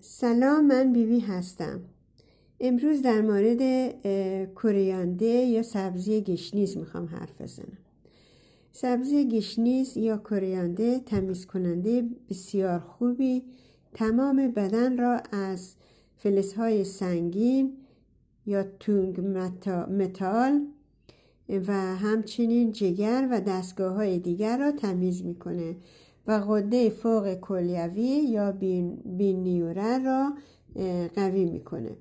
سلام 0.00 0.66
من 0.66 0.92
بیبی 0.92 1.20
هستم. 1.20 1.80
امروز 2.60 3.02
در 3.02 3.20
مورد 3.20 3.92
koriander 4.54 5.26
یا 5.26 5.62
سبزی 5.62 6.20
گشنیز 6.20 6.76
می‌خوام 6.76 7.06
حرف 7.06 7.40
بزنم. 7.40 7.78
سبزی 8.72 9.28
گشنیز 9.28 9.96
یا 9.96 10.16
koriander 10.16 10.98
تمیز 10.98 11.46
کننده 11.46 12.04
بسیار 12.30 12.78
خوبی. 12.78 13.42
تمام 13.94 14.48
بدن 14.50 14.98
را 14.98 15.22
از 15.32 15.74
فلزهای 16.16 16.84
سنگین 16.84 17.72
یا 18.46 18.64
tungmetall 18.80 20.66
و 21.48 21.72
همچنین 21.96 22.72
جگر 22.72 23.28
و 23.30 23.40
دستگاه 23.40 23.94
های 23.94 24.18
دیگر 24.18 24.58
را 24.58 24.72
تمیز 24.72 25.24
می‌کنه. 25.24 25.76
و 26.26 26.32
غده 26.32 26.90
فوق 26.90 27.34
کلیوی 27.34 28.02
یا 28.02 28.52
binjure 28.52 29.98
را 29.98 30.32
قوی 31.14 31.44
می‌کنه. 31.44 31.96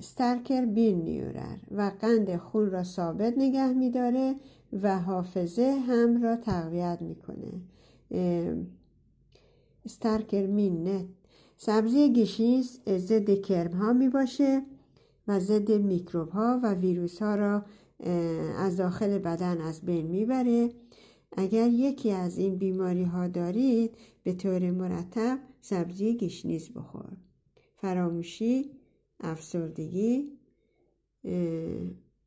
stärker 0.00 0.64
binjurar 0.64 1.56
و 1.70 1.92
قند 2.00 2.36
خون 2.36 2.70
را 2.70 2.84
ثابت 2.84 3.34
نگه 3.36 3.72
میداره 3.72 4.34
و 4.82 4.98
حافظه 4.98 5.82
هم 5.86 6.22
را 6.22 6.36
تقویت 6.36 6.98
می‌کنه. 7.00 7.52
stärker 9.88 10.46
minnet 10.46 11.06
سبزی 11.56 12.12
گشنیز 12.12 12.80
ضد 12.88 13.30
کرم 13.30 13.72
ها 13.72 13.92
می 13.92 14.08
باشه 14.08 14.62
و 15.28 15.40
ضد 15.40 15.72
میکروب 15.72 16.28
ها 16.28 16.60
و 16.62 16.74
ویروس 16.74 17.22
ها 17.22 17.34
را 17.34 17.64
از 18.58 18.76
داخل 18.76 19.18
بدن 19.18 19.60
از 19.60 19.80
بین 19.80 20.06
می‌بره. 20.06 20.70
اگر 21.32 21.68
یکی 21.68 22.10
از 22.10 22.38
این 22.38 22.58
بیماری 22.58 23.04
ها 23.04 23.28
دارید 23.28 23.96
به 24.22 24.32
طور 24.32 24.70
مرتب 24.70 25.38
سبزی 25.60 26.16
گشنیز 26.16 26.72
بخور. 26.72 27.16
فراموشی 27.76 28.70
افسردگی 29.20 30.38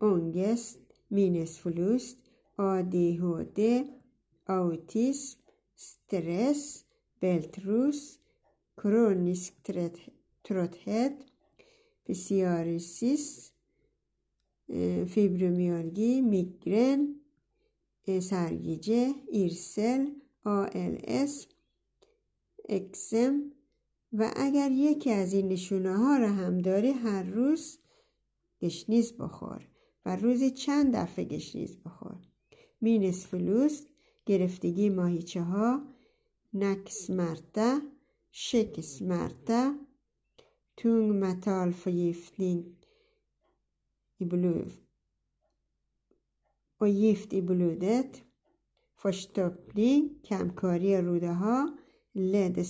ångest 0.00 0.78
minnesförlust 1.10 2.16
ADHD 2.58 3.84
autism 4.46 5.38
stress 5.74 6.84
bältros 7.20 8.18
kronisk 8.76 9.52
trötthet 10.44 11.24
psoriasis 12.04 13.50
fibromyalgi 15.06 16.20
میگرن 16.20 17.14
سرگیجه 18.08 19.14
yrsel 19.28 20.06
ALS 20.44 21.46
eksem 22.68 23.52
و 24.12 24.32
اگر 24.36 24.70
یکی 24.70 25.10
از 25.10 25.32
این 25.32 25.48
نشونه 25.48 25.96
ها 25.96 26.16
را 26.16 26.28
هم 26.28 26.58
داری 26.58 26.90
هر 26.90 27.22
روز 27.22 27.78
گشنیز 28.60 29.12
بخور 29.12 29.68
و 30.06 30.16
روزی 30.16 30.50
چند 30.50 30.96
دفعه 30.96 31.24
گشنیز 31.24 31.76
بخور. 31.84 32.16
minnesförlust 32.80 33.82
گرفتگی 34.26 34.88
ماهیچه 34.88 35.42
ها 35.42 35.82
nacksmärta 36.54 37.80
شکس 38.30 39.02
مرته 39.02 39.74
تونگ 40.76 41.24
متال 41.24 41.72
förgiftning 41.72 42.62
و 46.80 46.86
gift 46.88 47.32
i 47.32 47.40
blodet 47.40 48.16
کمکاری 50.24 50.96
روده 50.96 51.32
ها 51.32 51.70
لد 52.14 52.62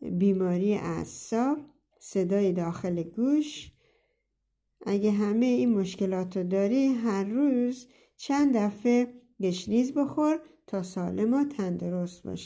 بیماری 0.00 0.74
اعصاب 0.74 1.58
صدای 1.98 2.52
داخل 2.52 3.02
گوش. 3.02 3.72
اگه 4.86 5.10
همه 5.10 5.46
این 5.46 5.78
مشکلات 5.78 6.36
رو 6.36 6.42
داری 6.44 6.86
هر 6.86 7.24
روز 7.24 7.88
چند 8.16 8.56
دفعه 8.56 9.14
گشنیز 9.40 9.94
بخور 9.94 10.40
تا 10.66 10.82
سالم 10.82 11.34
و 11.34 11.44
تندرست 11.44 12.22
باشی. 12.22 12.42